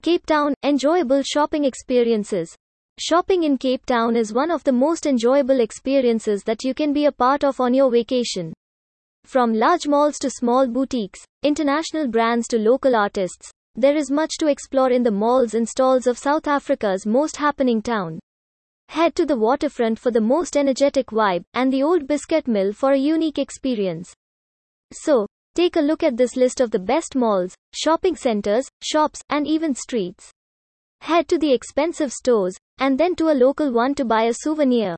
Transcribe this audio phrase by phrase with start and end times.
[0.00, 2.54] Cape Town, enjoyable shopping experiences.
[3.00, 7.06] Shopping in Cape Town is one of the most enjoyable experiences that you can be
[7.06, 8.52] a part of on your vacation.
[9.24, 14.46] From large malls to small boutiques, international brands to local artists, there is much to
[14.46, 18.20] explore in the malls and stalls of South Africa's most happening town.
[18.90, 22.92] Head to the waterfront for the most energetic vibe, and the Old Biscuit Mill for
[22.92, 24.14] a unique experience.
[24.92, 25.26] So,
[25.58, 29.74] take a look at this list of the best malls, shopping centers, shops, and even
[29.74, 30.30] streets.
[31.00, 34.94] Head to the expensive stores, and then to a local one to buy a souvenir.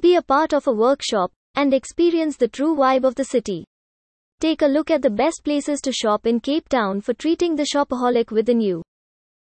[0.00, 3.66] Be a part of a workshop, and experience the true vibe of the city.
[4.40, 7.68] Take a look at the best places to shop in Cape Town for treating the
[7.70, 8.82] shopaholic within you.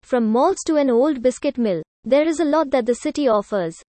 [0.03, 3.81] From malls to an old biscuit mill, there is a lot that the city offers.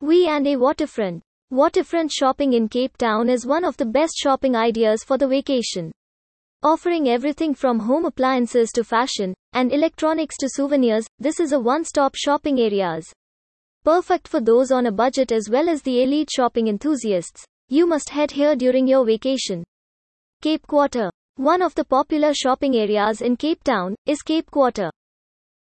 [0.00, 1.22] V and A waterfront.
[1.52, 5.92] Waterfront shopping in Cape Town is one of the best shopping ideas for the vacation.
[6.64, 12.16] Offering everything from home appliances to fashion and electronics to souvenirs, this is a one-stop
[12.16, 13.06] shopping areas.
[13.84, 17.44] Perfect for those on a budget as well as the elite shopping enthusiasts.
[17.68, 19.62] You must head here during your vacation.
[20.42, 21.12] Cape Quarter.
[21.36, 24.90] One of the popular shopping areas in Cape Town is Cape Quarter.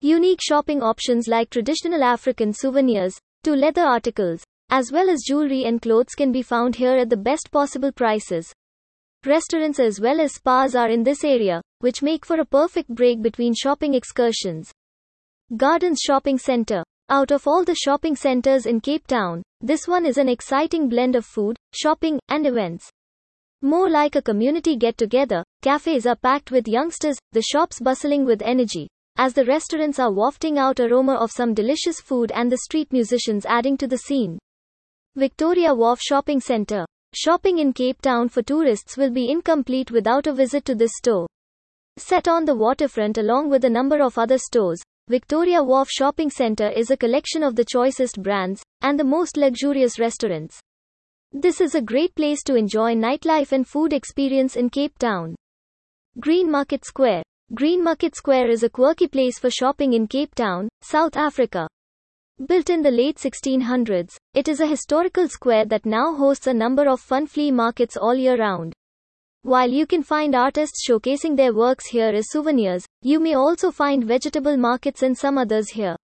[0.01, 5.81] Unique shopping options like traditional African souvenirs to leather articles, as well as jewelry and
[5.81, 8.51] clothes can be found here at the best possible prices.
[9.25, 13.21] Restaurants as well as spas are in this area, which make for a perfect break
[13.21, 14.71] between shopping excursions.
[15.55, 16.83] Gardens Shopping Center.
[17.07, 21.15] Out of all the shopping centers in Cape Town, this one is an exciting blend
[21.15, 22.89] of food, shopping, and events.
[23.61, 28.41] More like a community get together, cafes are packed with youngsters, the shops bustling with
[28.41, 32.91] energy, as the restaurants are wafting out aroma of some delicious food and the street
[32.91, 34.37] musicians adding to the scene.
[35.17, 36.85] Victoria Wharf Shopping Center.
[37.13, 41.25] Shopping in Cape Town for tourists will be incomplete without a visit to this store.
[41.95, 46.67] Set on the waterfront along with a number of other stores, Victoria Wharf Shopping Center
[46.67, 50.59] is a collection of the choicest brands and the most luxurious restaurants.
[51.31, 55.33] This is a great place to enjoy nightlife and food experience in Cape Town.
[56.19, 57.23] Green Market Square.
[57.53, 61.69] Green Market Square is a quirky place for shopping in Cape Town, South Africa.
[62.43, 66.85] Built in the late 1600s, it is a historical square that now hosts a number
[66.85, 68.73] of fun flea markets all year round.
[69.43, 74.03] While you can find artists showcasing their works here as souvenirs, you may also find
[74.03, 75.95] vegetable markets and some others here.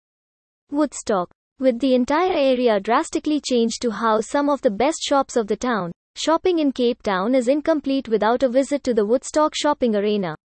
[0.69, 1.29] Woodstock.
[1.59, 5.57] With the entire area drastically changed to house some of the best shops of the
[5.57, 10.37] town, shopping in Cape Town is incomplete without a visit to the Woodstock shopping arena.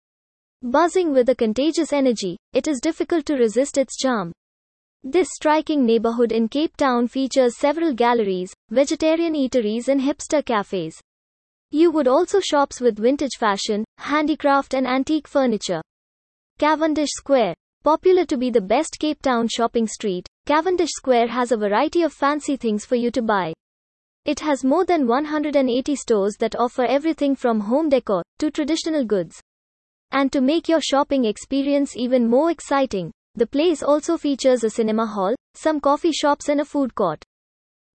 [0.63, 4.33] Buzzing with a contagious energy, it is difficult to resist its charm.
[5.05, 11.01] This striking neighborhood in Cape Town features several galleries, vegetarian eateries and hipster cafes.
[11.71, 15.83] You would also shops with vintage fashion, handicraft and antique furniture.
[16.59, 17.55] Cavendish Square.
[17.85, 22.13] Popular to be the best Cape Town shopping street, Cavendish Square has a variety of
[22.13, 23.53] fancy things for you to buy.
[24.25, 29.41] It has more than 180 stores that offer everything from home decor to traditional goods.
[30.11, 35.07] And to make your shopping experience even more exciting, the place also features a cinema
[35.07, 37.23] hall, some coffee shops and a food court.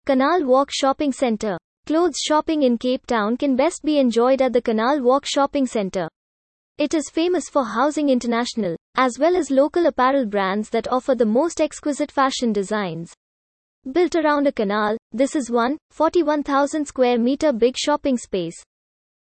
[0.07, 1.59] Canal Walk Shopping Center.
[1.87, 6.09] Clothes shopping in Cape Town can best be enjoyed at the Canal Walk Shopping Center.
[6.79, 11.27] It is famous for housing international, as well as local apparel brands that offer the
[11.27, 13.13] most exquisite fashion designs.
[13.93, 18.63] Built around a canal, this is one 41,000 square meter big shopping space.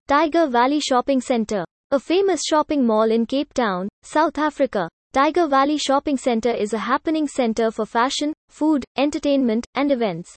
[0.09, 1.65] Tyger Valley Shopping Center.
[1.91, 6.79] A famous shopping mall in Cape Town, South Africa, Tyger Valley Shopping Center is a
[6.79, 10.37] happening center for fashion, food, entertainment, and events.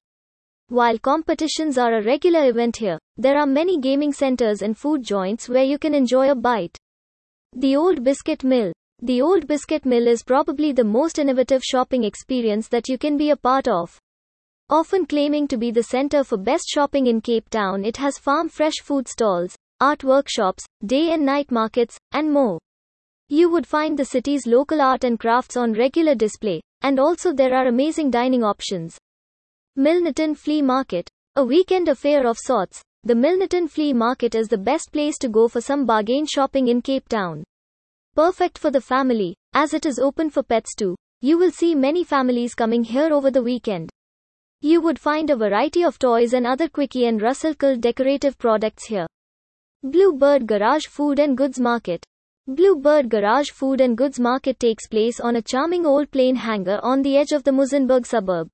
[0.70, 5.48] While competitions are a regular event here, there are many gaming centers and food joints
[5.48, 6.76] where you can enjoy a bite.
[7.56, 8.74] The Old Biscuit Mill.
[9.04, 13.30] The Old Biscuit Mill is probably the most innovative shopping experience that you can be
[13.30, 14.00] a part of.
[14.68, 18.50] Often claiming to be the center for best shopping in Cape Town, it has farm
[18.50, 22.58] fresh food stalls, art workshops, day and night markets, and more.
[23.34, 27.56] You would find the city's local art and crafts on regular display, and also there
[27.56, 28.98] are amazing dining options.
[29.80, 31.10] Milnerton Flea Market.
[31.38, 35.48] A weekend affair of sorts, the Milnerton Flea Market is the best place to go
[35.48, 37.46] for some bargain shopping in Cape Town.
[38.16, 40.98] Perfect for the family, as it is open for pets too.
[41.22, 43.90] You will see many families coming here over the weekend.
[44.60, 49.08] You would find a variety of toys and other quickie and Russell decorative products here.
[49.84, 52.04] Bluebird Garage Food and Goods Market.
[52.54, 57.02] Bluebird Garage Food and Goods Market takes place on a charming old plane hangar on
[57.02, 58.50] the edge of the Muizenberg suburb.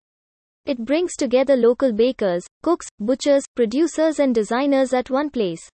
[0.68, 5.68] It brings together local bakers, cooks, butchers, producers and designers at one place.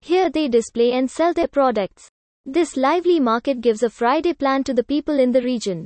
[0.00, 2.08] Here they display and sell their products.
[2.46, 5.84] This lively market gives a Friday plan to the people in the region.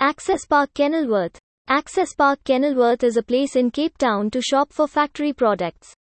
[0.00, 1.38] Access Park Kenilworth.
[1.68, 5.94] Access Park Kenilworth is a place in Cape Town to shop for factory products.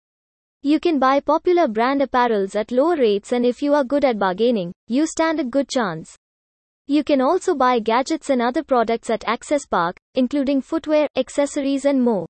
[0.63, 4.17] You can buy popular brand apparels at low rates and if you are good at
[4.17, 6.15] bargaining, you stand a good chance.
[6.87, 12.01] You can also buy gadgets and other products at Access Park, including footwear, accessories and
[12.01, 12.25] more.